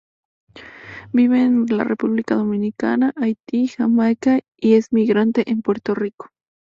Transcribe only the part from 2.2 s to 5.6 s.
Dominicana, Haití, Jamaica y es migrante